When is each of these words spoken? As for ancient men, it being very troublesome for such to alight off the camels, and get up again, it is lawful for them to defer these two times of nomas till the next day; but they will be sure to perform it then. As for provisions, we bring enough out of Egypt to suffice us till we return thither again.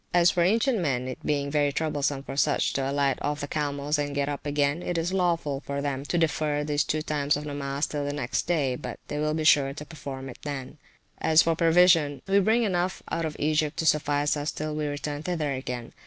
As 0.15 0.31
for 0.31 0.41
ancient 0.41 0.79
men, 0.79 1.07
it 1.07 1.23
being 1.23 1.51
very 1.51 1.71
troublesome 1.71 2.23
for 2.23 2.35
such 2.35 2.73
to 2.73 2.89
alight 2.89 3.19
off 3.21 3.39
the 3.41 3.47
camels, 3.47 3.99
and 3.99 4.15
get 4.15 4.27
up 4.29 4.47
again, 4.47 4.81
it 4.81 4.97
is 4.97 5.13
lawful 5.13 5.59
for 5.59 5.79
them 5.79 6.05
to 6.05 6.17
defer 6.17 6.63
these 6.63 6.83
two 6.83 7.03
times 7.03 7.37
of 7.37 7.43
nomas 7.45 7.85
till 7.87 8.03
the 8.03 8.11
next 8.11 8.47
day; 8.47 8.75
but 8.75 8.99
they 9.09 9.19
will 9.19 9.35
be 9.35 9.43
sure 9.43 9.75
to 9.75 9.85
perform 9.85 10.27
it 10.27 10.39
then. 10.41 10.79
As 11.19 11.43
for 11.43 11.55
provisions, 11.55 12.23
we 12.27 12.39
bring 12.39 12.63
enough 12.63 13.03
out 13.11 13.25
of 13.25 13.35
Egypt 13.37 13.77
to 13.77 13.85
suffice 13.85 14.35
us 14.35 14.51
till 14.51 14.73
we 14.73 14.87
return 14.87 15.21
thither 15.21 15.53
again. 15.53 15.93